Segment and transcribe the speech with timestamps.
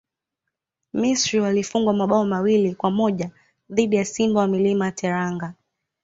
[0.93, 3.29] misri walifungwa mabao mawili kwa moja
[3.69, 5.53] dhidi ya simba wa milima ya teranga